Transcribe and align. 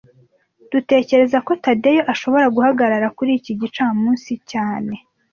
Dutekereza 0.71 1.37
ko 1.47 1.51
Tadeyo 1.65 2.01
ashobora 2.13 2.45
guhagarara 2.55 3.07
kuri 3.17 3.31
iki 3.39 3.53
gicamunsi 3.61 4.31
cyane 4.51 4.93